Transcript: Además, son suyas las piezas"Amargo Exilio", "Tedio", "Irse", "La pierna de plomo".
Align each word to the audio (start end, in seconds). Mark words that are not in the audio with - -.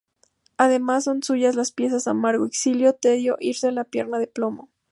Además, 0.57 1.03
son 1.03 1.21
suyas 1.21 1.53
las 1.53 1.71
piezas"Amargo 1.71 2.47
Exilio", 2.47 2.93
"Tedio", 2.95 3.37
"Irse", 3.39 3.71
"La 3.71 3.83
pierna 3.83 4.17
de 4.17 4.25
plomo". 4.25 4.71